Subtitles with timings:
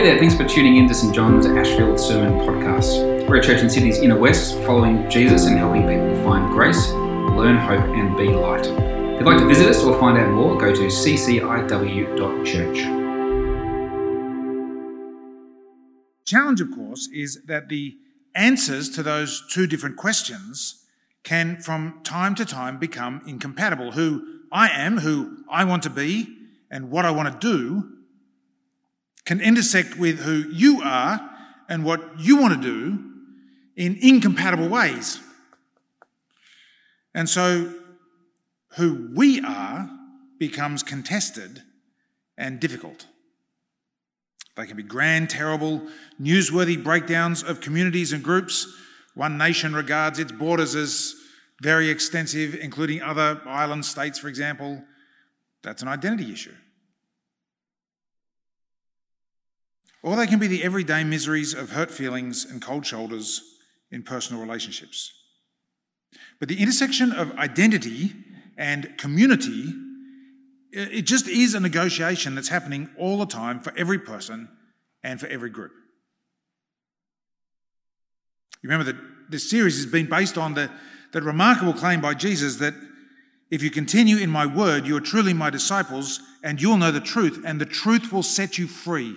[0.00, 3.28] Hey there, thanks for tuning in to St John's Ashfield Sermon Podcast.
[3.28, 7.58] We're a church in Sydney's inner west, following Jesus and helping people find grace, learn
[7.58, 8.64] hope, and be light.
[8.64, 12.78] If you'd like to visit us or find out more, go to cciw.church.
[16.24, 17.98] Challenge, of course, is that the
[18.34, 20.82] answers to those two different questions
[21.24, 23.92] can from time to time become incompatible.
[23.92, 26.38] Who I am, who I want to be,
[26.70, 27.99] and what I want to do
[29.24, 31.20] can intersect with who you are
[31.68, 33.04] and what you want to do
[33.76, 35.20] in incompatible ways.
[37.14, 37.74] And so,
[38.76, 39.90] who we are
[40.38, 41.62] becomes contested
[42.38, 43.06] and difficult.
[44.56, 45.82] They can be grand, terrible,
[46.20, 48.66] newsworthy breakdowns of communities and groups.
[49.14, 51.14] One nation regards its borders as
[51.60, 54.82] very extensive, including other island states, for example.
[55.62, 56.54] That's an identity issue.
[60.02, 63.42] Or they can be the everyday miseries of hurt feelings and cold shoulders
[63.90, 65.12] in personal relationships.
[66.38, 68.14] But the intersection of identity
[68.56, 69.72] and community,
[70.72, 74.48] it just is a negotiation that's happening all the time for every person
[75.02, 75.72] and for every group.
[78.62, 80.70] You remember that this series has been based on the,
[81.12, 82.74] that remarkable claim by Jesus that
[83.50, 87.00] if you continue in my word, you are truly my disciples, and you'll know the
[87.00, 89.16] truth, and the truth will set you free.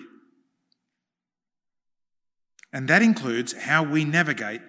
[2.73, 4.61] And that includes how we navigate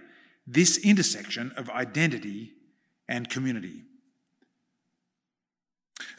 [0.47, 2.53] this intersection of identity
[3.09, 3.83] and community.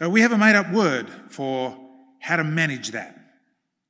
[0.02, 1.77] Uh, we have a made up word for
[2.19, 3.17] how to manage that.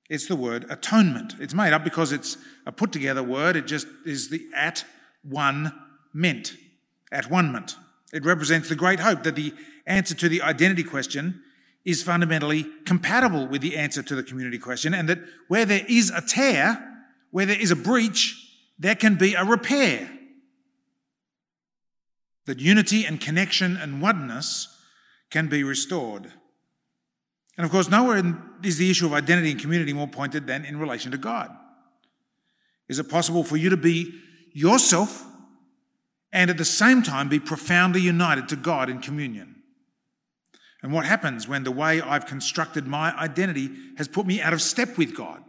[0.09, 1.35] It's the word atonement.
[1.39, 3.55] It's made up because it's a put together word.
[3.55, 4.83] It just is the at
[5.23, 5.73] one
[6.13, 6.55] meant.
[7.11, 7.75] At one meant.
[8.13, 9.53] It represents the great hope that the
[9.87, 11.41] answer to the identity question
[11.85, 16.09] is fundamentally compatible with the answer to the community question, and that where there is
[16.09, 16.94] a tear,
[17.35, 20.09] where there is a breach, there can be a repair.
[22.45, 24.69] That unity and connection and oneness
[25.29, 26.31] can be restored.
[27.57, 28.23] And of course, nowhere
[28.63, 31.51] is the issue of identity and community more pointed than in relation to God.
[32.87, 34.17] Is it possible for you to be
[34.53, 35.25] yourself
[36.31, 39.61] and at the same time be profoundly united to God in communion?
[40.81, 44.61] And what happens when the way I've constructed my identity has put me out of
[44.61, 45.43] step with God?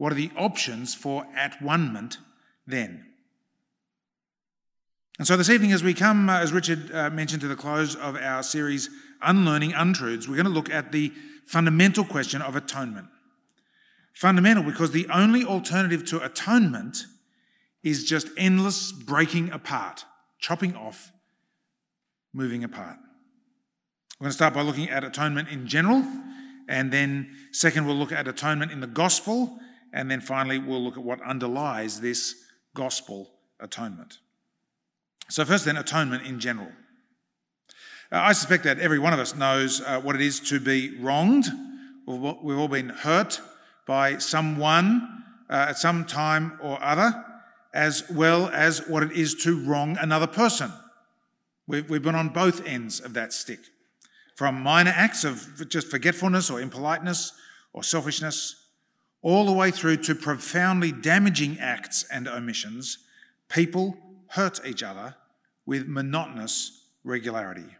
[0.00, 2.10] What are the options for at one
[2.66, 3.04] then?
[5.18, 7.96] And so this evening, as we come, uh, as Richard uh, mentioned, to the close
[7.96, 8.88] of our series,
[9.20, 11.12] Unlearning Untruths, we're going to look at the
[11.44, 13.08] fundamental question of atonement.
[14.14, 17.04] Fundamental because the only alternative to atonement
[17.82, 20.06] is just endless breaking apart,
[20.38, 21.12] chopping off,
[22.32, 22.96] moving apart.
[24.18, 26.02] We're going to start by looking at atonement in general,
[26.70, 29.58] and then, second, we'll look at atonement in the gospel,
[29.92, 32.36] and then finally, we'll look at what underlies this
[32.74, 34.18] gospel atonement.
[35.28, 36.68] So, first, then, atonement in general.
[38.12, 40.96] Uh, I suspect that every one of us knows uh, what it is to be
[40.98, 41.46] wronged.
[42.06, 43.40] We've all been hurt
[43.86, 47.24] by someone uh, at some time or other,
[47.72, 50.72] as well as what it is to wrong another person.
[51.68, 53.60] We've, we've been on both ends of that stick.
[54.34, 57.32] From minor acts of just forgetfulness or impoliteness
[57.72, 58.59] or selfishness
[59.22, 62.98] all the way through to profoundly damaging acts and omissions,
[63.48, 63.96] people
[64.28, 65.14] hurt each other
[65.66, 67.76] with monotonous regularity.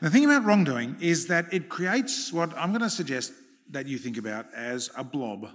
[0.00, 3.32] The thing about wrongdoing is that it creates what I'm going to suggest
[3.70, 5.48] that you think about as a blob,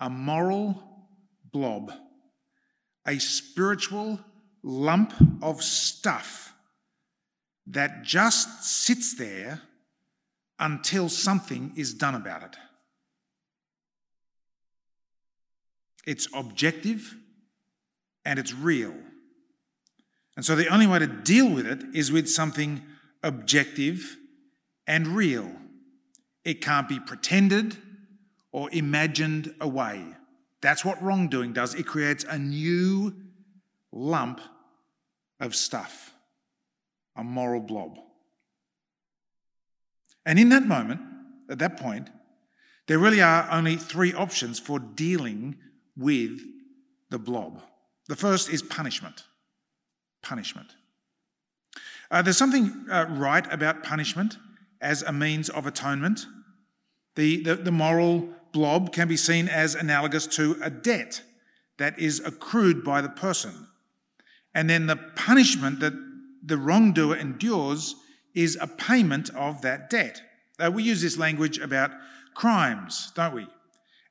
[0.00, 0.82] a moral
[1.52, 1.92] blob,
[3.06, 4.18] a spiritual
[4.62, 6.54] lump of stuff
[7.66, 9.60] that just sits there
[10.58, 12.56] until something is done about it.
[16.06, 17.14] It's objective
[18.24, 18.94] and it's real.
[20.36, 22.82] And so the only way to deal with it is with something
[23.22, 24.16] objective
[24.86, 25.50] and real.
[26.44, 27.76] It can't be pretended
[28.52, 30.04] or imagined away.
[30.60, 31.74] That's what wrongdoing does.
[31.74, 33.14] It creates a new
[33.92, 34.40] lump
[35.40, 36.12] of stuff,
[37.16, 37.98] a moral blob.
[40.26, 41.00] And in that moment,
[41.50, 42.10] at that point,
[42.86, 45.56] there really are only three options for dealing
[45.96, 46.40] with
[47.10, 47.60] the blob.
[48.08, 49.24] The first is punishment.
[50.22, 50.68] Punishment.
[52.10, 54.36] Uh, there's something uh, right about punishment
[54.80, 56.26] as a means of atonement.
[57.16, 61.22] The, the, the moral blob can be seen as analogous to a debt
[61.78, 63.66] that is accrued by the person.
[64.54, 65.94] And then the punishment that
[66.44, 67.96] the wrongdoer endures
[68.34, 70.22] is a payment of that debt.
[70.72, 71.90] We use this language about
[72.34, 73.46] crimes, don't we?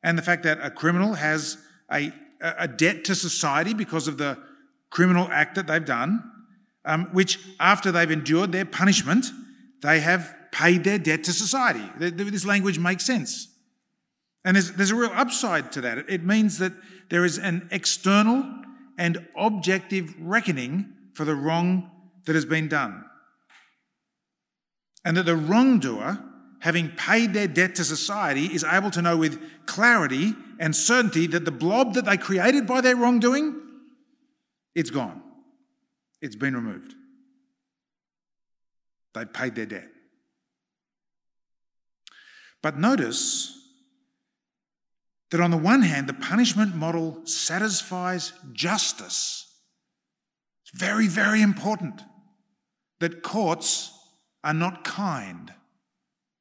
[0.02, 1.58] And the fact that a criminal has
[1.92, 2.12] a,
[2.42, 4.38] a debt to society because of the
[4.90, 6.24] criminal act that they've done,
[6.86, 9.28] um, which after they've endured their punishment,
[9.82, 11.84] they have paid their debt to society.
[11.98, 13.48] This language makes sense.
[14.46, 16.10] And there's, there's a real upside to that.
[16.10, 16.74] It means that
[17.10, 18.46] there is an external
[18.98, 21.90] and objective reckoning for the wrong
[22.26, 23.06] that has been done.
[25.06, 26.24] And that the wrongdoer,
[26.60, 31.46] having paid their debt to society, is able to know with clarity and certainty that
[31.46, 33.62] the blob that they created by their wrongdoing,
[34.76, 35.22] it's gone.
[36.22, 36.94] It's been removed.
[39.14, 39.90] They've paid their debt.
[42.62, 43.60] But notice
[45.32, 49.48] that on the one hand, the punishment model satisfies justice.
[50.62, 52.02] It's very, very important
[53.00, 53.93] that courts
[54.44, 55.54] are not kind,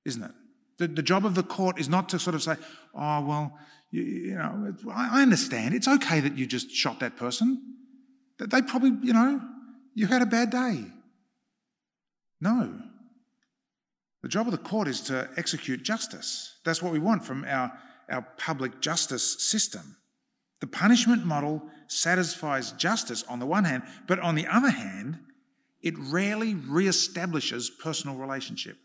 [0.04, 0.31] isn't it?
[0.78, 2.56] The, the job of the court is not to sort of say,
[2.94, 3.58] oh, well,
[3.90, 5.75] you, you know, I understand.
[5.75, 7.76] It's okay that you just shot that person.
[8.38, 9.40] That they probably, you know,
[9.94, 10.87] you had a bad day.
[12.40, 12.81] No.
[14.22, 16.58] The job of the court is to execute justice.
[16.64, 17.72] That's what we want from our,
[18.10, 19.96] our public justice system.
[20.60, 25.19] The punishment model satisfies justice on the one hand, but on the other hand,
[25.82, 28.79] it rarely re-establishes personal relationship.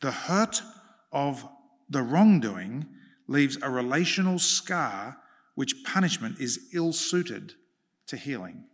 [0.00, 0.62] The hurt
[1.12, 1.46] of
[1.88, 2.86] the wrongdoing
[3.26, 5.18] leaves a relational scar
[5.54, 7.54] which punishment is ill suited
[8.08, 8.64] to healing.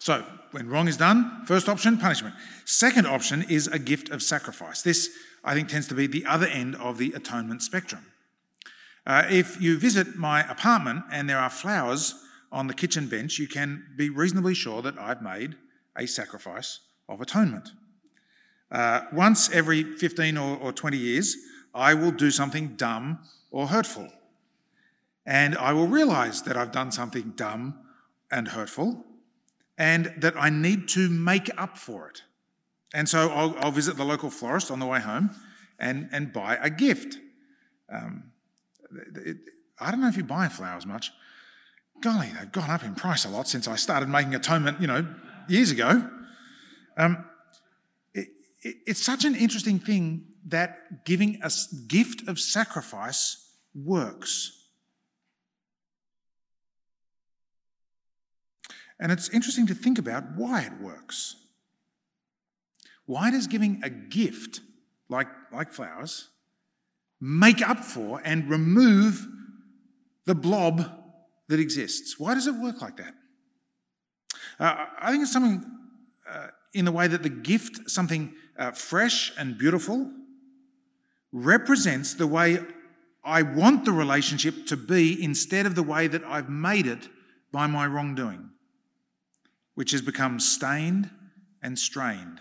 [0.00, 2.34] So, when wrong is done, first option, punishment.
[2.64, 4.82] Second option is a gift of sacrifice.
[4.82, 5.10] This,
[5.44, 8.06] I think, tends to be the other end of the atonement spectrum.
[9.06, 12.14] Uh, if you visit my apartment and there are flowers
[12.50, 15.56] on the kitchen bench, you can be reasonably sure that I've made
[15.96, 17.70] a sacrifice of atonement.
[18.70, 21.36] Uh, once every 15 or, or 20 years,
[21.74, 24.08] I will do something dumb or hurtful.
[25.24, 27.78] And I will realize that I've done something dumb
[28.30, 29.04] and hurtful,
[29.76, 32.22] and that I need to make up for it.
[32.92, 35.30] And so I'll, I'll visit the local florist on the way home
[35.78, 37.18] and, and buy a gift.
[37.90, 38.32] Um,
[39.16, 39.36] it,
[39.78, 41.12] I don't know if you buy flowers much.
[42.00, 45.06] Golly, they've gone up in price a lot since I started making atonement, you know,
[45.48, 46.08] years ago.
[46.96, 47.24] Um,
[48.14, 48.28] it,
[48.62, 51.50] it, it's such an interesting thing that giving a
[51.86, 54.54] gift of sacrifice works.
[59.00, 61.36] And it's interesting to think about why it works.
[63.06, 64.60] Why does giving a gift,
[65.08, 66.28] like, like flowers,
[67.20, 69.26] make up for and remove
[70.24, 70.97] the blob
[71.48, 72.18] that exists?
[72.18, 73.14] Why does it work like that?
[74.58, 75.64] Uh, I think it's something
[76.28, 80.10] uh, in the way that the gift, something uh, fresh and beautiful,
[81.32, 82.58] represents the way
[83.24, 87.08] I want the relationship to be instead of the way that I've made it
[87.52, 88.50] by my wrongdoing
[89.78, 91.08] which has become stained
[91.62, 92.40] and strained.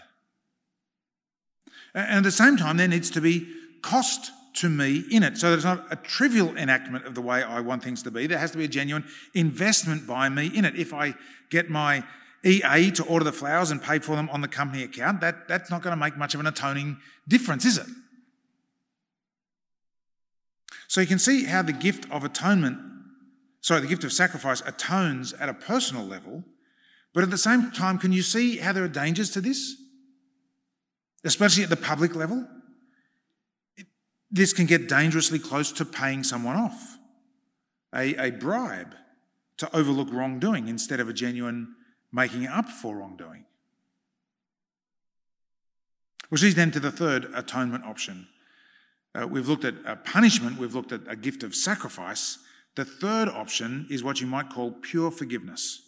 [1.93, 3.47] And at the same time, there needs to be
[3.83, 7.43] cost to me in it, so that it's not a trivial enactment of the way
[7.43, 8.27] I want things to be.
[8.27, 10.75] There has to be a genuine investment by me in it.
[10.75, 11.15] If I
[11.49, 12.03] get my
[12.45, 15.69] EA to order the flowers and pay for them on the company account, that, that's
[15.69, 16.97] not going to make much of an atoning
[17.27, 17.87] difference, is it?
[20.87, 22.77] So you can see how the gift of atonement,
[23.61, 26.43] sorry, the gift of sacrifice atones at a personal level
[27.17, 29.75] but at the same time, can you see how there are dangers to this?
[31.23, 32.47] Especially at the public level?
[34.29, 36.97] This can get dangerously close to paying someone off,
[37.93, 38.93] a, a bribe
[39.57, 41.75] to overlook wrongdoing instead of a genuine
[42.11, 43.45] making up for wrongdoing.
[46.29, 48.27] Which leads then to the third atonement option.
[49.15, 52.37] Uh, we've looked at a punishment, we've looked at a gift of sacrifice.
[52.75, 55.81] The third option is what you might call pure forgiveness.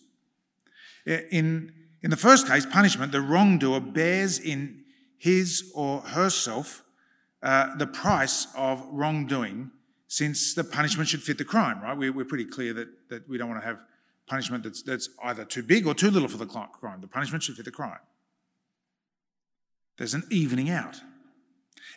[1.06, 4.84] In, in the first case, punishment, the wrongdoer bears in
[5.18, 6.84] his or herself
[7.42, 9.72] uh, the price of wrongdoing,
[10.08, 11.98] since the punishment should fit the crime, right?
[11.98, 13.80] We're, we're pretty clear that, that we don't want to have
[14.28, 17.02] punishment that's, that's either too big or too little for the crime.
[17.02, 18.00] The punishment should fit the crime.
[19.98, 21.02] There's an evening out.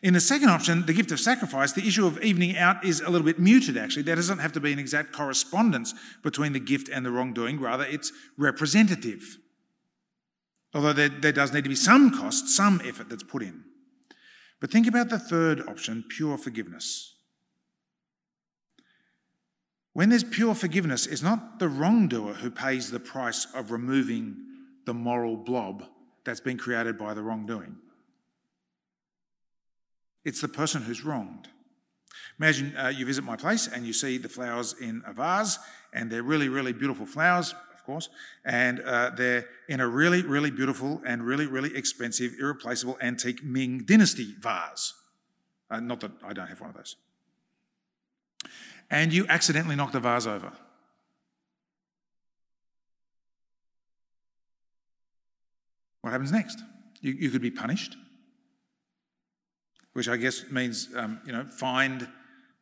[0.03, 3.09] In the second option, the gift of sacrifice, the issue of evening out is a
[3.09, 4.03] little bit muted actually.
[4.03, 7.85] There doesn't have to be an exact correspondence between the gift and the wrongdoing, rather,
[7.85, 9.39] it's representative.
[10.75, 13.65] Although there, there does need to be some cost, some effort that's put in.
[14.63, 17.17] But think about the third option pure forgiveness.
[19.93, 24.37] When there's pure forgiveness, it's not the wrongdoer who pays the price of removing
[24.87, 25.83] the moral blob
[26.25, 27.77] that's been created by the wrongdoing.
[30.25, 31.49] It's the person who's wronged.
[32.39, 35.59] Imagine uh, you visit my place and you see the flowers in a vase,
[35.93, 37.53] and they're really, really beautiful flowers,
[37.85, 38.09] course,
[38.45, 43.85] and uh, they're in a really, really beautiful and really, really expensive, irreplaceable antique Ming
[43.85, 44.95] Dynasty vase.
[45.71, 46.97] Uh, not that I don't have one of those.
[48.91, 50.53] And you accidentally knock the vase over.
[56.03, 56.63] What happens next?
[57.01, 57.97] You, you could be punished,
[59.93, 62.09] which I guess means, um, you know, find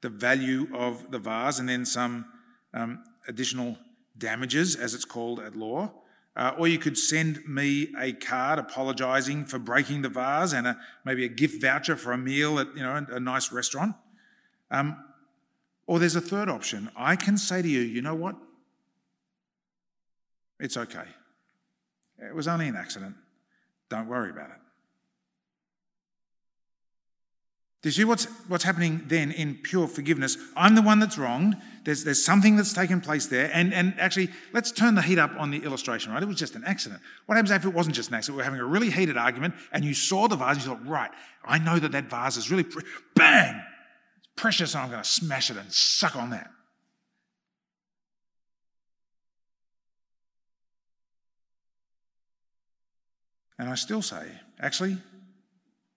[0.03, 2.27] the value of the vase and then some
[2.75, 3.77] um, additional
[4.17, 5.93] damages, as it's called at law.
[6.37, 10.79] Uh, or you could send me a card apologising for breaking the vase and a,
[11.05, 13.97] maybe a gift voucher for a meal at you know a nice restaurant.
[14.71, 14.97] Um,
[15.87, 16.89] or there's a third option.
[16.97, 18.37] I can say to you, you know what?
[20.61, 21.07] It's okay.
[22.19, 23.17] It was only an accident.
[23.89, 24.57] Don't worry about it.
[27.83, 30.37] Do you see what's, what's happening then in pure forgiveness?
[30.55, 31.57] I'm the one that's wronged.
[31.85, 33.51] There's, there's something that's taken place there.
[33.55, 36.23] And, and actually, let's turn the heat up on the illustration, right?
[36.23, 37.01] It was just an accident.
[37.25, 38.37] What happens if it wasn't just an accident?
[38.37, 41.11] We're having a really heated argument and you saw the vase and you thought, right,
[41.43, 42.85] I know that that vase is really, pre-
[43.15, 43.63] bang,
[44.19, 46.51] it's precious and I'm going to smash it and suck on that.
[53.59, 54.27] And I still say,
[54.61, 54.99] actually,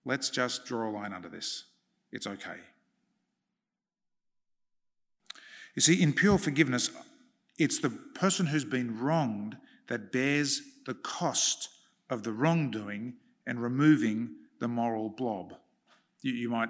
[0.06, 1.64] let's just draw a line under this
[2.14, 2.56] it's okay.
[5.74, 6.90] You see, in pure forgiveness,
[7.58, 9.56] it's the person who's been wronged
[9.88, 11.68] that bears the cost
[12.08, 13.14] of the wrongdoing
[13.46, 14.30] and removing
[14.60, 15.54] the moral blob.
[16.22, 16.68] You, you might,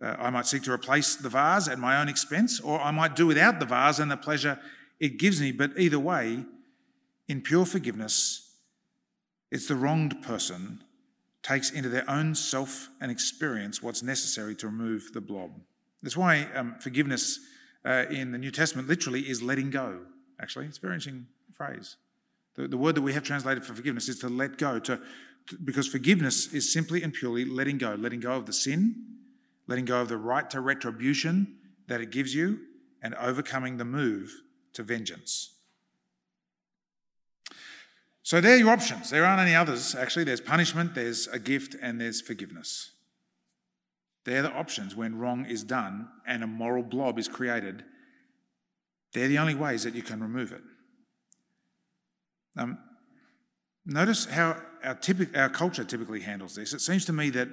[0.00, 3.14] uh, I might seek to replace the vase at my own expense, or I might
[3.14, 4.58] do without the vase and the pleasure
[4.98, 5.52] it gives me.
[5.52, 6.44] But either way,
[7.28, 8.54] in pure forgiveness,
[9.50, 10.82] it's the wronged person
[11.48, 15.50] takes into their own self and experience what's necessary to remove the blob.
[16.02, 17.40] That's why um, forgiveness
[17.86, 20.00] uh, in the New Testament literally is letting go,
[20.40, 20.66] actually.
[20.66, 21.96] It's a very interesting phrase.
[22.54, 25.00] The, the word that we have translated for forgiveness is to let go, to,
[25.46, 29.06] to, because forgiveness is simply and purely letting go, letting go of the sin,
[29.66, 32.60] letting go of the right to retribution that it gives you,
[33.02, 34.42] and overcoming the move
[34.74, 35.54] to vengeance.
[38.28, 39.08] So they're your options.
[39.08, 40.24] There aren't any others, actually.
[40.24, 42.90] There's punishment, there's a gift, and there's forgiveness.
[44.26, 47.84] They're the options when wrong is done and a moral blob is created.
[49.14, 50.60] They're the only ways that you can remove it.
[52.58, 52.76] Um,
[53.86, 56.74] notice how our, typic, our culture typically handles this.
[56.74, 57.48] It seems to me that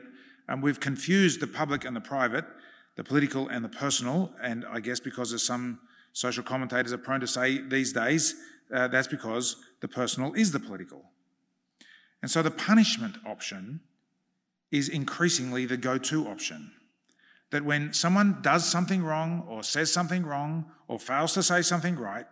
[0.50, 2.44] um, we've confused the public and the private,
[2.98, 5.80] the political and the personal, and I guess because of some
[6.16, 8.36] social commentators are prone to say these days,
[8.74, 11.04] uh, that's because the personal is the political.
[12.22, 13.82] And so the punishment option
[14.72, 16.72] is increasingly the go to option.
[17.52, 21.98] That when someone does something wrong or says something wrong or fails to say something
[21.98, 22.28] right,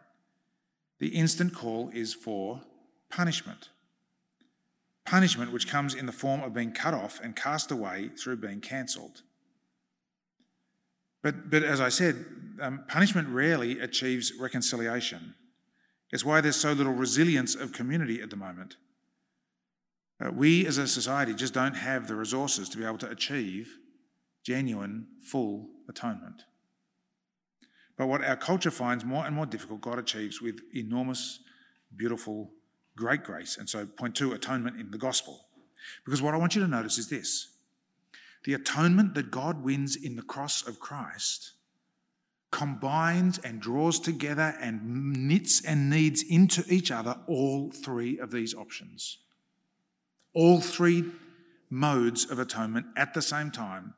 [0.99, 2.61] the instant call is for
[3.09, 3.67] punishment.
[5.05, 8.61] Punishment which comes in the form of being cut off and cast away through being
[8.61, 9.23] cancelled.
[11.23, 12.25] But, but as I said,
[12.61, 15.33] um, punishment rarely achieves reconciliation.
[16.11, 18.75] It's why there's so little resilience of community at the moment.
[20.23, 23.77] Uh, we as a society just don't have the resources to be able to achieve
[24.43, 26.43] genuine, full atonement.
[27.97, 31.39] But what our culture finds more and more difficult, God achieves with enormous,
[31.95, 32.51] beautiful,
[32.97, 33.57] great grace.
[33.57, 35.45] And so, point two, atonement in the gospel.
[36.05, 37.52] Because what I want you to notice is this
[38.45, 41.53] the atonement that God wins in the cross of Christ
[42.51, 48.53] combines and draws together and knits and kneads into each other all three of these
[48.53, 49.17] options.
[50.35, 51.03] All three
[51.69, 53.95] modes of atonement at the same time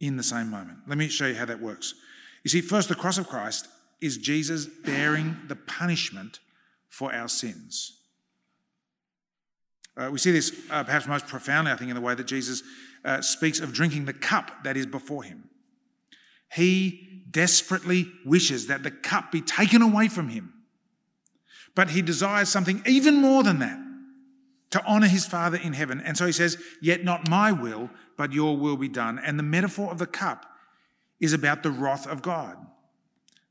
[0.00, 0.78] in the same moment.
[0.86, 1.94] Let me show you how that works.
[2.42, 3.68] You see, first, the cross of Christ
[4.00, 6.40] is Jesus bearing the punishment
[6.88, 7.98] for our sins.
[9.96, 12.62] Uh, we see this uh, perhaps most profoundly, I think, in the way that Jesus
[13.04, 15.48] uh, speaks of drinking the cup that is before him.
[16.52, 20.52] He desperately wishes that the cup be taken away from him.
[21.74, 23.78] But he desires something even more than that
[24.70, 26.00] to honor his Father in heaven.
[26.00, 29.18] And so he says, Yet not my will, but your will be done.
[29.18, 30.46] And the metaphor of the cup
[31.20, 32.56] is about the wrath of God,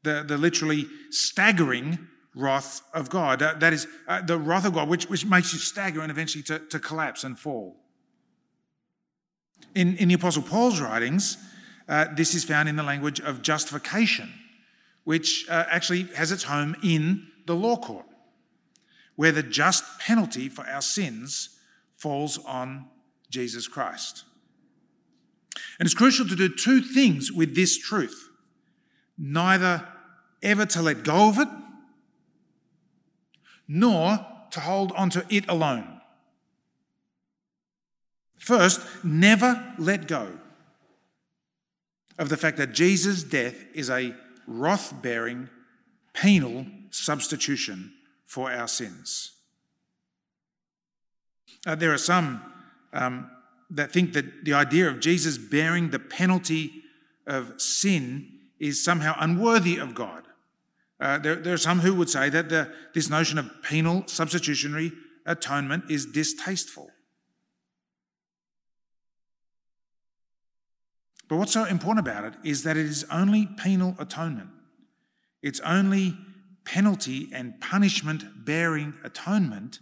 [0.03, 3.39] the, the literally staggering wrath of God.
[3.39, 6.60] that is uh, the wrath of God, which, which makes you stagger and eventually to,
[6.60, 7.77] to collapse and fall.
[9.76, 11.38] In, in the Apostle Paul's writings,
[11.88, 14.34] uh, this is found in the language of justification,
[15.04, 18.06] which uh, actually has its home in the law court,
[19.16, 21.58] where the just penalty for our sins
[21.98, 22.86] falls on
[23.30, 24.24] Jesus Christ.
[25.80, 28.30] And it's crucial to do two things with this truth
[29.18, 29.86] neither
[30.42, 31.50] ever to let go of it,
[33.68, 35.99] nor to hold onto it alone.
[38.39, 40.31] First, never let go
[42.17, 44.15] of the fact that Jesus' death is a
[44.48, 45.50] wrath bearing,
[46.13, 47.93] penal substitution
[48.25, 49.34] for our sins.
[51.67, 52.41] Uh, there are some
[52.93, 53.29] um,
[53.69, 56.72] that think that the idea of Jesus bearing the penalty
[57.27, 58.27] of sin
[58.60, 60.24] is somehow unworthy of God.
[61.00, 64.91] Uh, there, there, are some who would say that the, this notion of penal substitutionary
[65.25, 66.89] atonement is distasteful.
[71.30, 74.50] But what's so important about it is that it is only penal atonement.
[75.44, 76.18] It's only
[76.66, 79.80] penalty and punishment bearing atonement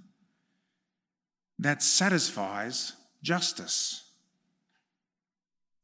[1.58, 4.04] that satisfies justice.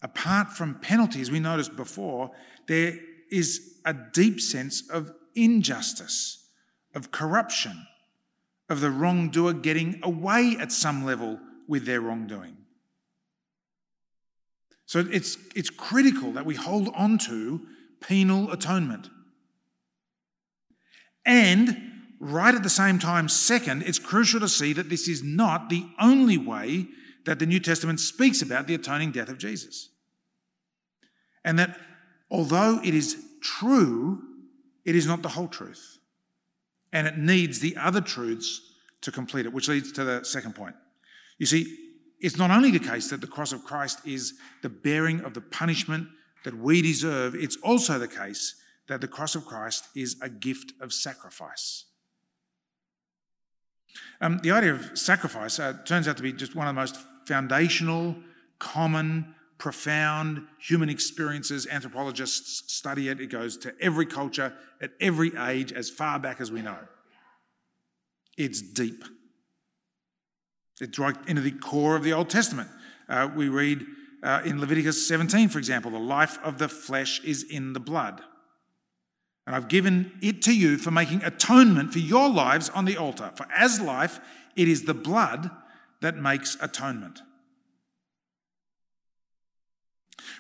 [0.02, 2.32] Apart from penalties, we noticed before,
[2.68, 3.00] there
[3.32, 6.46] is a deep sense of injustice,
[6.94, 7.88] of corruption,
[8.70, 11.40] of the wrongdoer getting away at some level
[11.70, 12.58] with their wrongdoing.
[14.86, 17.62] So it's, it's critical that we hold on to
[18.02, 19.10] penal atonement.
[21.26, 25.70] And right at the same time, second, it's crucial to see that this is not
[25.70, 26.88] the only way
[27.26, 29.90] that the New Testament speaks about the atoning death of Jesus.
[31.46, 31.78] And that
[32.30, 34.22] although it is true,
[34.86, 35.98] it is not the whole truth.
[36.92, 38.62] And it needs the other truths
[39.02, 40.76] to complete it, which leads to the second point.
[41.38, 41.83] You see,
[42.24, 45.42] it's not only the case that the cross of Christ is the bearing of the
[45.42, 46.08] punishment
[46.46, 48.56] that we deserve, it's also the case
[48.88, 51.86] that the cross of Christ is a gift of sacrifice.
[54.22, 56.98] Um, the idea of sacrifice uh, turns out to be just one of the most
[57.28, 58.16] foundational,
[58.58, 61.68] common, profound human experiences.
[61.68, 63.20] Anthropologists study it.
[63.20, 66.80] It goes to every culture, at every age, as far back as we know.
[68.38, 69.04] It's deep.
[70.82, 72.70] It's right into the core of the Old Testament.
[73.08, 73.86] Uh, we read
[74.24, 78.22] uh, in Leviticus 17, for example, the life of the flesh is in the blood.
[79.46, 83.32] And I've given it to you for making atonement for your lives on the altar.
[83.36, 84.20] For as life,
[84.56, 85.52] it is the blood
[86.02, 87.22] that makes atonement.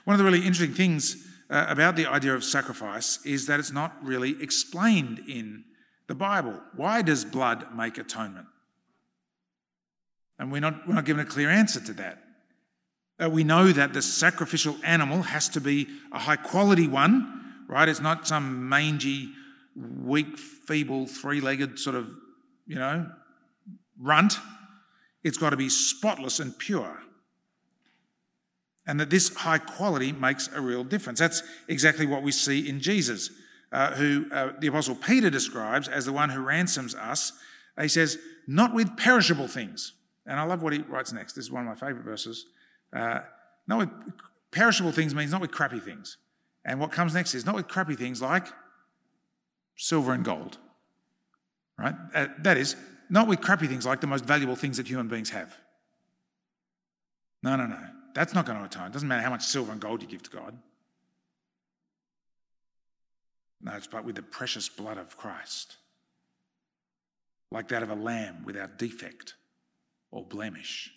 [0.06, 3.72] One of the really interesting things uh, about the idea of sacrifice is that it's
[3.72, 5.66] not really explained in
[6.08, 6.60] the Bible.
[6.76, 8.48] Why does blood make atonement?
[10.44, 12.22] And we're not, we're not given a clear answer to that.
[13.18, 17.88] Uh, we know that the sacrificial animal has to be a high quality one, right?
[17.88, 19.30] It's not some mangy,
[19.74, 22.10] weak, feeble, three legged sort of,
[22.68, 23.10] you know,
[23.98, 24.34] runt.
[25.24, 27.00] It's got to be spotless and pure.
[28.86, 31.20] And that this high quality makes a real difference.
[31.20, 33.30] That's exactly what we see in Jesus,
[33.72, 37.32] uh, who uh, the Apostle Peter describes as the one who ransoms us.
[37.80, 39.94] He says, not with perishable things.
[40.26, 41.34] And I love what he writes next.
[41.34, 42.46] This is one of my favorite verses.
[42.96, 43.20] Uh,
[43.68, 43.90] not with
[44.52, 46.18] perishable things means not with crappy things.
[46.66, 48.48] And what comes next is not with crappy things like
[49.76, 50.58] silver and gold,
[51.78, 51.96] right?
[52.14, 52.76] Uh, that is,
[53.10, 55.58] not with crappy things like the most valuable things that human beings have.
[57.42, 57.80] No, no, no.
[58.16, 58.88] That's not going to atone.
[58.88, 60.58] It doesn't matter how much silver and gold you give to God.
[63.62, 65.78] No, it's but with the precious blood of Christ,
[67.52, 69.36] like that of a lamb without defect
[70.14, 70.92] or blemish.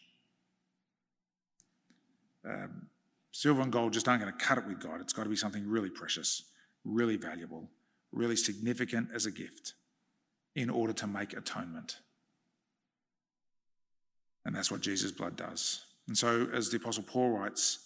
[2.44, 2.88] Um,
[3.33, 5.00] Silver and gold just aren't going to cut it with God.
[5.00, 6.44] It's got to be something really precious,
[6.85, 7.68] really valuable,
[8.12, 9.74] really significant as a gift
[10.55, 11.98] in order to make atonement.
[14.44, 15.85] And that's what Jesus' blood does.
[16.07, 17.81] And so, as the Apostle Paul writes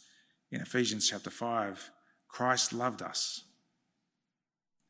[0.52, 1.90] in Ephesians chapter 5,
[2.28, 3.44] Christ loved us.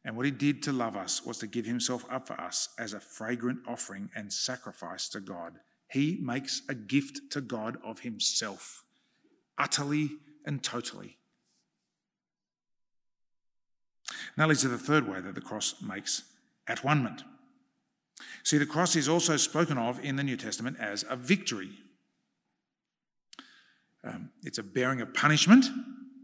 [0.05, 2.93] And what he did to love us was to give himself up for us as
[2.93, 5.55] a fragrant offering and sacrifice to God.
[5.91, 8.85] He makes a gift to God of himself,
[9.59, 10.11] utterly
[10.47, 11.19] and totally.
[14.37, 16.23] That leads to the third way that the cross makes
[16.67, 17.25] at one ment.
[18.43, 21.71] See, the cross is also spoken of in the New Testament as a victory.
[24.05, 25.67] Um, it's a bearing of punishment.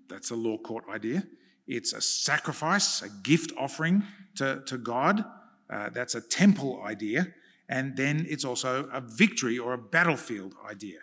[0.09, 1.24] That's a law court idea.
[1.66, 4.05] It's a sacrifice, a gift offering
[4.37, 5.24] to, to God.
[5.68, 7.26] Uh, that's a temple idea.
[7.68, 10.98] And then it's also a victory or a battlefield idea.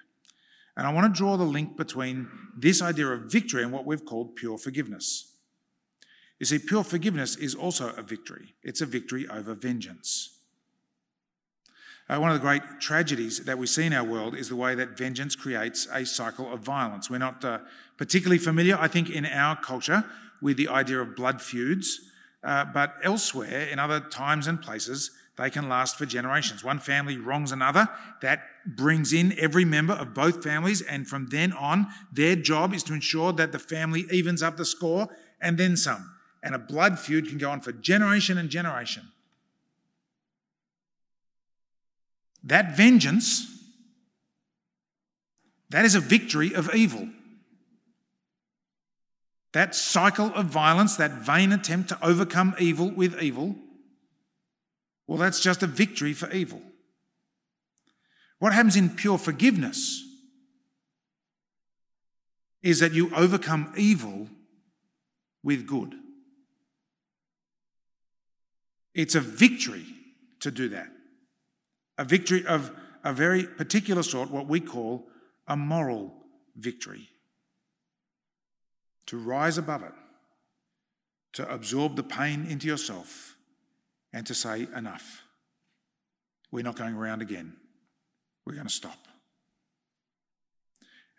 [0.75, 4.05] And I want to draw the link between this idea of victory and what we've
[4.05, 5.33] called pure forgiveness.
[6.39, 10.29] You see, pure forgiveness is also a victory, it's a victory over vengeance.
[12.09, 14.75] Uh, one of the great tragedies that we see in our world is the way
[14.75, 17.09] that vengeance creates a cycle of violence.
[17.09, 17.59] We're not uh,
[17.97, 20.03] particularly familiar, I think, in our culture
[20.41, 22.01] with the idea of blood feuds,
[22.43, 26.63] uh, but elsewhere, in other times and places, they can last for generations.
[26.63, 27.89] One family wrongs another,
[28.21, 32.83] that brings in every member of both families, and from then on, their job is
[32.83, 35.07] to ensure that the family evens up the score
[35.41, 36.11] and then some.
[36.43, 39.11] And a blood feud can go on for generation and generation.
[42.43, 43.47] That vengeance,
[45.69, 47.07] that is a victory of evil.
[49.53, 53.55] That cycle of violence, that vain attempt to overcome evil with evil,
[55.07, 56.61] well, that's just a victory for evil.
[58.39, 60.03] What happens in pure forgiveness
[62.61, 64.27] is that you overcome evil
[65.43, 65.93] with good.
[68.93, 69.85] It's a victory
[70.39, 70.87] to do that.
[71.97, 72.71] A victory of
[73.03, 75.07] a very particular sort, what we call
[75.47, 76.13] a moral
[76.55, 77.09] victory.
[79.07, 79.91] To rise above it,
[81.33, 83.32] to absorb the pain into yourself
[84.13, 85.23] and to say, enough.
[86.51, 87.55] We're not going around again.
[88.45, 89.07] We're going to stop.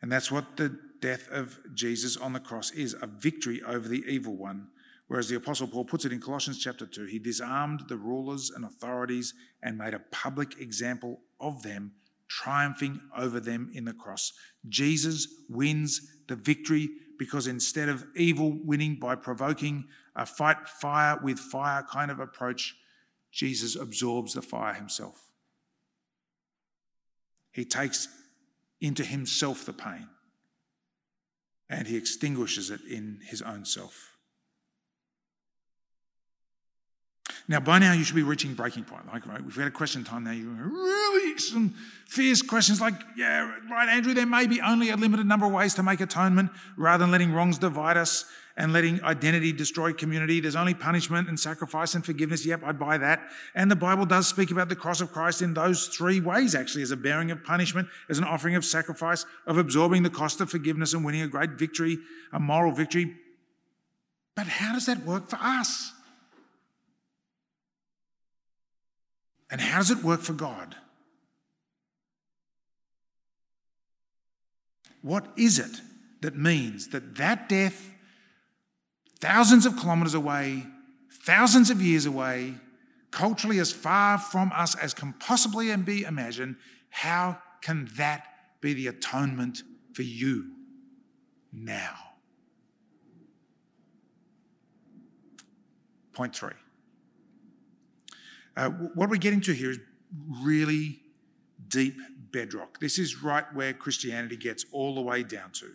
[0.00, 4.04] And that's what the death of Jesus on the cross is a victory over the
[4.06, 4.68] evil one.
[5.08, 8.64] Whereas the Apostle Paul puts it in Colossians chapter 2, he disarmed the rulers and
[8.64, 11.92] authorities and made a public example of them,
[12.28, 14.32] triumphing over them in the cross.
[14.68, 19.84] Jesus wins the victory because instead of evil winning by provoking
[20.16, 22.74] a fight fire with fire kind of approach,
[23.34, 25.20] Jesus absorbs the fire himself.
[27.50, 28.08] He takes
[28.80, 30.08] into himself the pain
[31.68, 34.12] and he extinguishes it in his own self.
[37.48, 39.06] Now, by now, you should be reaching breaking point.
[39.12, 40.30] Like, right, we've had a question time now.
[40.30, 41.74] You really some
[42.06, 45.74] fierce questions like, yeah, right, Andrew, there may be only a limited number of ways
[45.74, 48.24] to make atonement rather than letting wrongs divide us
[48.56, 50.40] and letting identity destroy community.
[50.40, 52.46] There's only punishment and sacrifice and forgiveness.
[52.46, 53.28] Yep, I'd buy that.
[53.54, 56.82] And the Bible does speak about the cross of Christ in those three ways, actually,
[56.82, 60.50] as a bearing of punishment, as an offering of sacrifice, of absorbing the cost of
[60.50, 61.98] forgiveness and winning a great victory,
[62.32, 63.16] a moral victory.
[64.36, 65.92] But how does that work for us?
[69.50, 70.76] And how does it work for God?
[75.02, 75.80] What is it
[76.22, 77.93] that means that that death
[79.24, 80.66] thousands of kilometres away,
[81.10, 82.52] thousands of years away,
[83.10, 86.56] culturally as far from us as can possibly be imagined,
[86.90, 88.26] how can that
[88.60, 89.62] be the atonement
[89.94, 90.50] for you
[91.50, 91.94] now?
[96.12, 96.50] Point three.
[98.54, 99.78] Uh, what we're getting to here is
[100.42, 101.00] really
[101.68, 101.96] deep
[102.30, 102.78] bedrock.
[102.78, 105.70] This is right where Christianity gets all the way down to.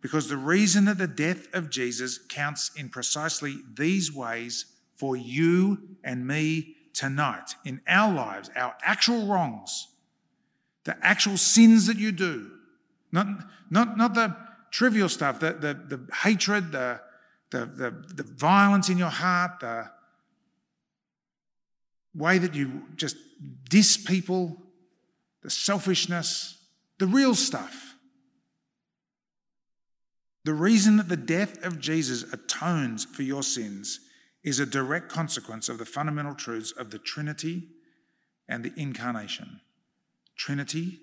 [0.00, 5.96] Because the reason that the death of Jesus counts in precisely these ways for you
[6.02, 9.88] and me tonight in our lives, our actual wrongs,
[10.84, 12.50] the actual sins that you do,
[13.12, 13.26] not,
[13.70, 14.34] not, not the
[14.70, 17.00] trivial stuff, the, the, the hatred, the,
[17.50, 19.90] the, the, the violence in your heart, the
[22.14, 23.16] way that you just
[23.68, 24.56] diss people,
[25.42, 26.58] the selfishness,
[26.98, 27.89] the real stuff.
[30.44, 34.00] The reason that the death of Jesus atones for your sins
[34.42, 37.68] is a direct consequence of the fundamental truths of the Trinity
[38.48, 39.60] and the incarnation.
[40.36, 41.00] Trinity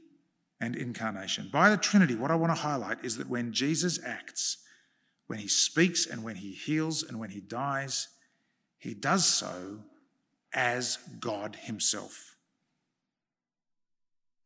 [0.59, 1.49] and incarnation.
[1.53, 4.57] By the Trinity, what I want to highlight is that when Jesus acts,
[5.27, 8.07] when he speaks and when he heals and when he dies,
[8.79, 9.81] he does so
[10.51, 12.35] as God himself.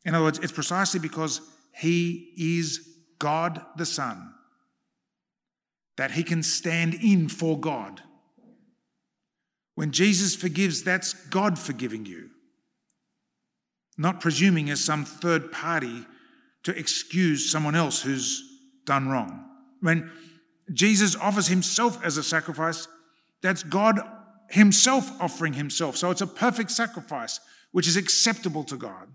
[0.03, 1.39] In other words, it's precisely because
[1.73, 4.33] he is God the Son
[6.01, 8.01] that he can stand in for God.
[9.75, 12.31] When Jesus forgives, that's God forgiving you,
[13.99, 16.07] not presuming as some third party
[16.63, 18.41] to excuse someone else who's
[18.87, 19.45] done wrong.
[19.81, 20.09] When
[20.73, 22.87] Jesus offers himself as a sacrifice,
[23.43, 23.99] that's God
[24.49, 25.97] himself offering himself.
[25.97, 27.39] So it's a perfect sacrifice,
[27.73, 29.07] which is acceptable to God.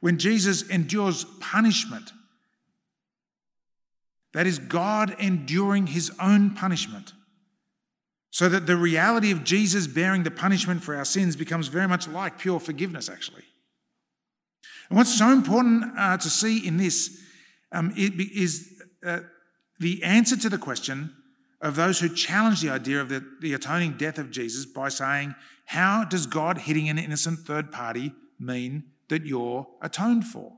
[0.00, 2.10] When Jesus endures punishment,
[4.36, 7.14] that is God enduring his own punishment.
[8.30, 12.06] So that the reality of Jesus bearing the punishment for our sins becomes very much
[12.06, 13.44] like pure forgiveness, actually.
[14.90, 17.18] And what's so important uh, to see in this
[17.72, 19.20] um, is uh,
[19.80, 21.16] the answer to the question
[21.62, 25.34] of those who challenge the idea of the, the atoning death of Jesus by saying,
[25.64, 30.52] How does God hitting an innocent third party mean that you're atoned for?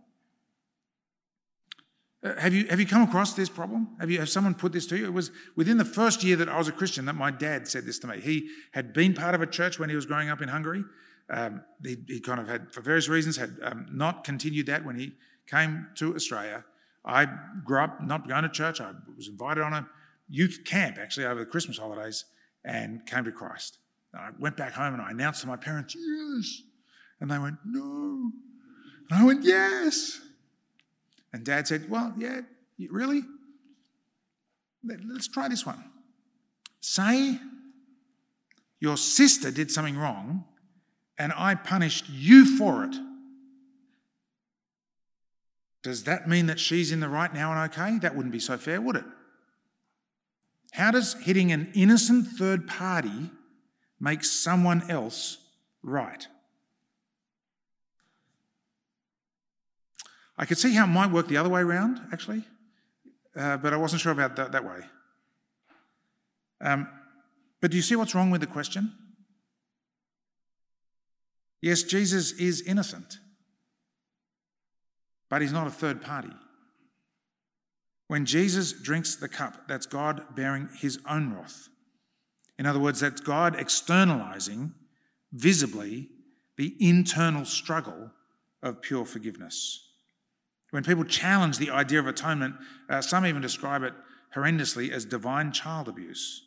[2.23, 3.89] Uh, have you, have you come across this problem?
[4.01, 5.07] Have, you, have someone put this to you?
[5.07, 7.85] It was within the first year that I was a Christian that my dad said
[7.85, 8.21] this to me.
[8.21, 10.85] He had been part of a church when he was growing up in Hungary.
[11.31, 14.99] Um, he, he, kind of had, for various reasons, had um, not continued that when
[14.99, 15.13] he
[15.47, 16.65] came to Australia.
[17.05, 17.27] I
[17.65, 18.81] grew up not going to church.
[18.81, 19.89] I was invited on a
[20.29, 22.25] youth camp actually over the Christmas holidays
[22.65, 23.79] and came to Christ.
[24.13, 26.63] And I went back home and I announced to my parents, yes.
[27.21, 28.33] And they went, no.
[29.11, 30.21] And I went, yes.
[31.33, 32.41] And dad said, well, yeah,
[32.91, 33.23] really?
[34.85, 35.83] Let's try this one.
[36.81, 37.39] Say
[38.81, 40.45] your sister did something wrong
[41.19, 42.97] and I punished you for it.
[45.83, 47.99] Does that mean that she's in the right now and okay?
[47.99, 49.05] That wouldn't be so fair, would it?
[50.73, 53.31] How does hitting an innocent third party
[54.01, 55.39] make someone else
[55.83, 56.27] right?
[60.39, 62.45] I could see how it might work the other way around, actually,
[63.37, 64.81] uh, but I wasn't sure about that, that way.
[66.61, 66.89] Um,
[67.61, 68.93] but do you see what's wrong with the question?
[71.61, 73.19] Yes, Jesus is innocent,
[75.29, 76.33] but he's not a third party.
[78.07, 81.69] When Jesus drinks the cup, that's God bearing his own wrath.
[82.59, 84.73] In other words, that's God externalizing
[85.33, 86.09] visibly
[86.57, 88.13] the internal struggle
[88.63, 89.88] of pure forgiveness.
[90.71, 92.57] When people challenge the idea of atonement,
[92.89, 93.95] uh, some even describe it
[94.35, 96.43] horrendously as divine child abuse.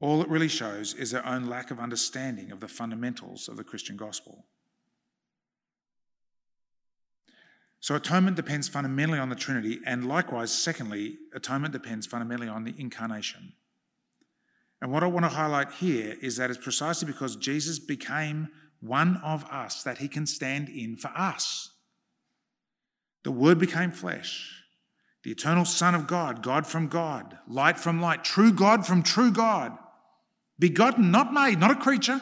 [0.00, 3.64] All it really shows is their own lack of understanding of the fundamentals of the
[3.64, 4.44] Christian gospel.
[7.80, 12.74] So, atonement depends fundamentally on the Trinity, and likewise, secondly, atonement depends fundamentally on the
[12.78, 13.52] incarnation.
[14.80, 18.48] And what I want to highlight here is that it's precisely because Jesus became
[18.80, 21.73] one of us that he can stand in for us.
[23.24, 24.62] The Word became flesh,
[25.22, 29.32] the eternal Son of God, God from God, light from light, true God from true
[29.32, 29.76] God,
[30.58, 32.20] begotten, not made, not a creature,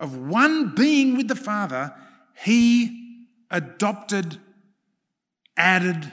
[0.00, 1.94] of one being with the Father,
[2.34, 4.38] he adopted,
[5.56, 6.10] added,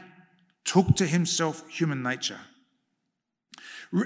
[0.65, 2.39] took to himself human nature.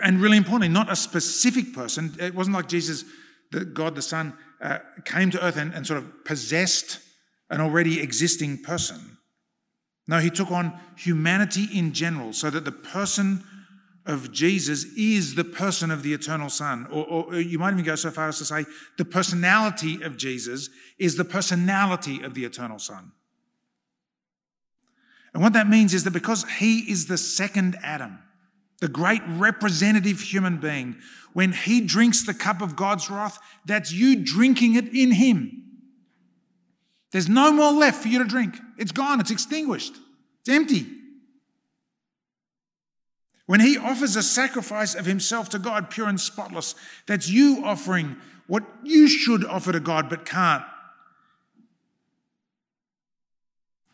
[0.02, 2.16] And really importantly, not a specific person.
[2.20, 3.04] It wasn't like Jesus,
[3.52, 7.00] the God the Son, uh, came to earth and, and sort of possessed
[7.50, 9.18] an already existing person.
[10.08, 13.44] No, he took on humanity in general, so that the person
[14.06, 16.88] of Jesus is the person of the eternal Son.
[16.92, 18.66] Or, or, you might even go so far as to say
[18.98, 23.13] the personality of Jesus is the personality of the eternal Son.
[25.34, 28.20] And what that means is that because he is the second Adam,
[28.82, 30.98] the great representative human being,
[31.32, 35.73] when he drinks the cup of God's wrath, that's you drinking it in him.
[37.13, 38.60] There's no more left for you to drink.
[38.78, 39.95] It's gone, it's extinguished,
[40.41, 40.86] it's empty.
[43.45, 48.17] When he offers a sacrifice of himself to God, pure and spotless, that's you offering
[48.47, 50.63] what you should offer to God but can't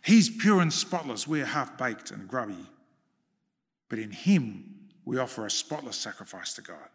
[0.10, 1.27] He's pure and spotless.
[1.27, 2.65] We're half baked and grubby.
[3.89, 6.89] But in Him, we offer a spotless sacrifice to God.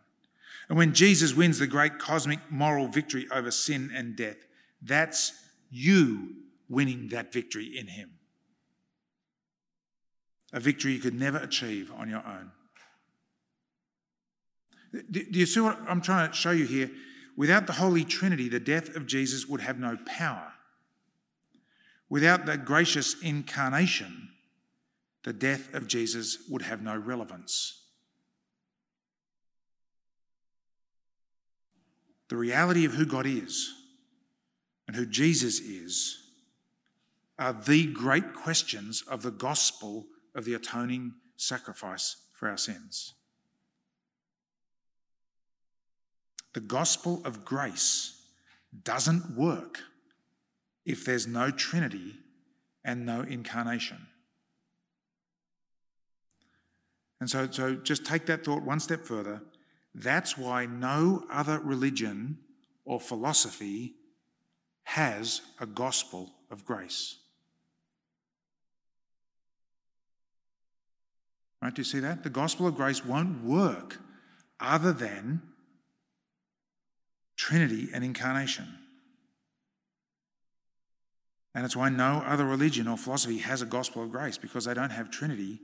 [0.68, 4.38] And when Jesus wins the great cosmic moral victory over sin and death,
[4.82, 5.32] that's
[5.74, 6.37] you
[6.68, 8.10] winning that victory in Him.
[10.52, 12.52] A victory you could never achieve on your own.
[15.10, 16.90] Do you see what I'm trying to show you here?
[17.37, 20.52] Without the Holy Trinity, the death of Jesus would have no power.
[22.08, 24.28] Without the gracious incarnation,
[25.24, 27.80] the death of Jesus would have no relevance.
[32.28, 33.72] The reality of who God is
[34.87, 36.25] and who Jesus is
[37.38, 43.14] are the great questions of the gospel of the atoning sacrifice for our sins.
[46.53, 48.23] The gospel of grace
[48.85, 49.81] doesn't work
[50.85, 52.14] if there's no Trinity
[52.85, 54.07] and no incarnation.
[57.20, 59.42] And so, so just take that thought one step further.
[59.94, 62.38] That's why no other religion
[62.85, 63.94] or philosophy
[64.85, 67.18] has a gospel of grace.
[71.61, 71.75] Right?
[71.75, 72.23] Do you see that?
[72.23, 73.99] The gospel of grace won't work
[74.61, 75.42] other than
[77.37, 78.68] Trinity and incarnation.
[81.55, 84.75] And it's why no other religion or philosophy has a gospel of grace, because they
[84.75, 85.61] don't have Trinity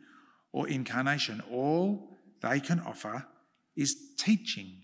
[0.52, 1.42] or incarnation.
[1.50, 3.26] All they can offer
[3.76, 4.82] is teaching.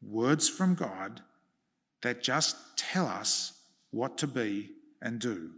[0.00, 1.22] Words from God
[2.02, 3.52] that just tell us
[3.90, 5.50] what to be and do.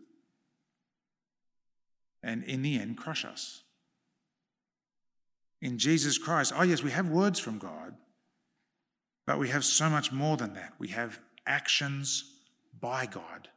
[2.22, 3.62] And in the end, crush us.
[5.61, 7.94] In Jesus Christ, oh, yes, we have words from God,
[9.26, 10.74] but we have so much more than that.
[10.78, 12.24] We have actions
[12.80, 13.48] by God,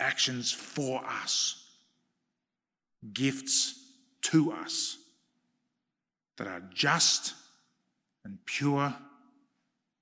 [0.00, 1.64] actions for us,
[3.12, 3.82] gifts
[4.22, 4.98] to us
[6.36, 7.34] that are just
[8.24, 8.94] and pure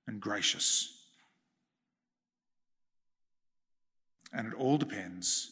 [0.07, 0.93] and gracious.
[4.33, 5.51] And it all depends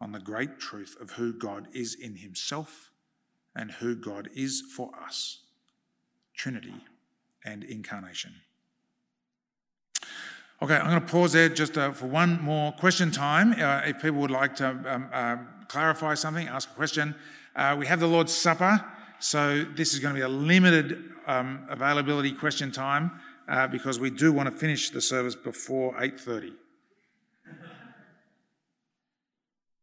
[0.00, 2.90] on the great truth of who God is in Himself
[3.54, 5.40] and who God is for us
[6.34, 6.74] Trinity
[7.44, 8.32] and incarnation.
[10.62, 13.52] Okay, I'm going to pause there just uh, for one more question time.
[13.52, 15.36] Uh, if people would like to um, uh,
[15.68, 17.14] clarify something, ask a question.
[17.54, 18.82] Uh, we have the Lord's Supper,
[19.18, 24.10] so this is going to be a limited um, availability question time uh, because we
[24.10, 26.52] do want to finish the service before 8.30.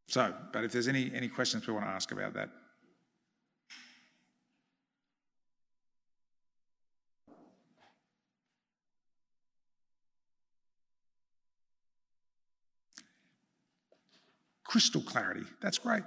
[0.08, 2.50] So, but if there's any, any questions we want to ask about that.
[14.64, 15.44] Crystal clarity.
[15.62, 16.04] That's great.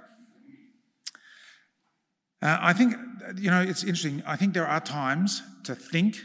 [2.41, 2.95] Uh, I think,
[3.37, 4.21] you know, it's interesting.
[4.27, 6.17] I think there are times to think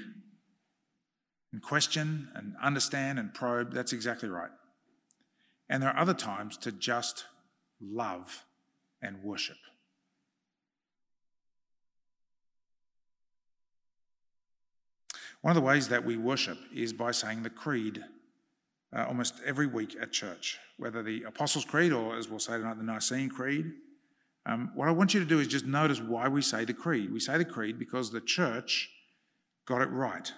[1.52, 3.72] and question and understand and probe.
[3.72, 4.50] That's exactly right.
[5.68, 7.24] And there are other times to just
[7.80, 8.44] love
[9.02, 9.56] and worship.
[15.40, 18.02] One of the ways that we worship is by saying the creed
[18.96, 22.78] uh, almost every week at church, whether the Apostles' Creed or, as we'll say tonight,
[22.78, 23.72] the Nicene Creed.
[24.46, 27.12] Um, what I want you to do is just notice why we say the creed.
[27.12, 28.90] We say the creed because the church
[29.66, 30.32] got it right.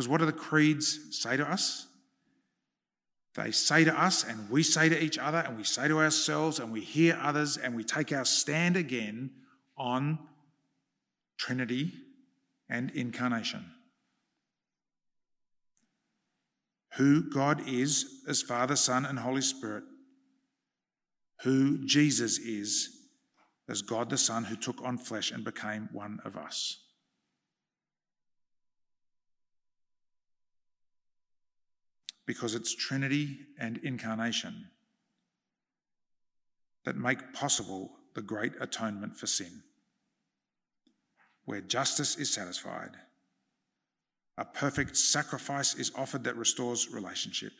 [0.00, 1.86] Because what do the creeds say to us?
[3.34, 6.58] They say to us, and we say to each other, and we say to ourselves,
[6.58, 9.30] and we hear others, and we take our stand again
[9.76, 10.18] on
[11.36, 11.92] Trinity
[12.70, 13.66] and incarnation.
[16.94, 19.84] Who God is as Father, Son, and Holy Spirit.
[21.42, 22.88] Who Jesus is
[23.68, 26.78] as God the Son who took on flesh and became one of us.
[32.30, 34.68] Because it's Trinity and incarnation
[36.84, 39.64] that make possible the great atonement for sin,
[41.44, 42.92] where justice is satisfied,
[44.38, 47.50] a perfect sacrifice is offered that restores relationship,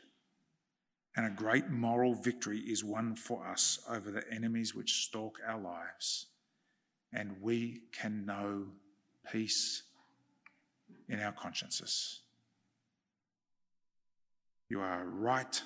[1.16, 5.60] and a great moral victory is won for us over the enemies which stalk our
[5.60, 6.26] lives,
[7.12, 8.66] and we can know
[9.32, 9.82] peace
[11.08, 12.20] in our consciences.
[14.70, 15.60] You are right.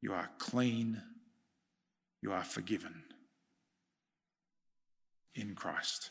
[0.00, 1.02] You are clean.
[2.22, 3.02] You are forgiven
[5.34, 6.10] in Christ,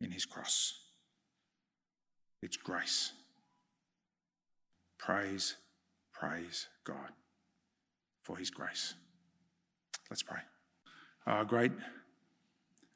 [0.00, 0.78] in his cross.
[2.40, 3.12] It's grace.
[4.98, 5.56] Praise,
[6.12, 7.10] praise God
[8.22, 8.94] for his grace.
[10.08, 10.40] Let's pray.
[11.26, 11.72] Our great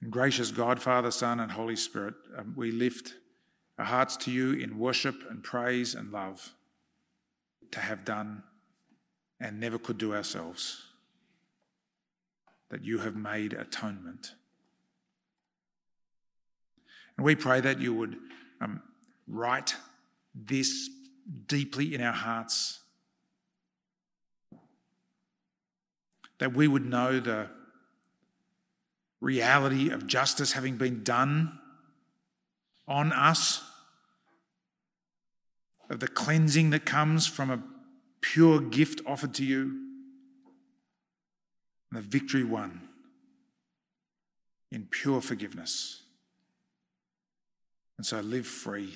[0.01, 3.15] and gracious God, Father, Son, and Holy Spirit, um, we lift
[3.79, 6.55] our hearts to you in worship and praise and love
[7.73, 8.43] to have done
[9.41, 10.83] and never could do ourselves.
[12.71, 14.33] That you have made atonement.
[17.17, 18.17] And we pray that you would
[18.61, 18.83] um,
[19.27, 19.77] write
[20.35, 20.89] this
[21.47, 22.81] deeply in our hearts.
[26.39, 27.49] That we would know the
[29.21, 31.59] reality of justice having been done
[32.89, 33.63] on us
[35.93, 37.63] of the cleansing that comes from a
[38.23, 39.79] pure gift offered to you,
[41.91, 42.89] and the victory won
[44.71, 46.01] in pure forgiveness.
[47.99, 48.95] And so live free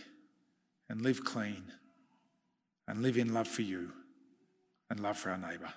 [0.89, 1.65] and live clean
[2.89, 3.93] and live in love for you
[4.89, 5.75] and love for our neighbour.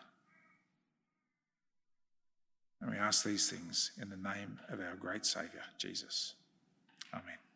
[2.80, 6.36] And we ask these things in the name of our great Saviour, Jesus.
[7.14, 7.49] Amen.